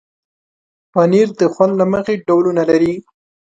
پنېر 0.93 1.27
د 1.39 1.41
خوند 1.53 1.73
له 1.79 1.85
مخې 1.93 2.13
ډولونه 2.25 2.63
لري. 2.69 2.93